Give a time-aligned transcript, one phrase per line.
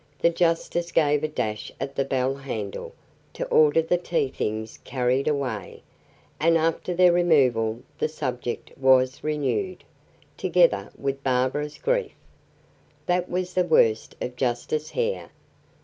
[0.17, 2.95] The justice gave a dash at the bell handle,
[3.33, 5.83] to order the tea things carried away,
[6.39, 9.83] and after their removal the subject was renewed,
[10.37, 12.13] together with Barbara's grief.
[13.05, 15.29] That was the worst of Justice Hare.